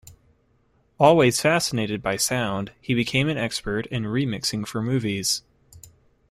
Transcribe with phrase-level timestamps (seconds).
[0.99, 5.43] Always fascinated by sound, he became an expert in remixing for movies.